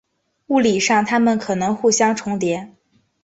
[0.47, 2.71] 物理上它们可能互相重叠。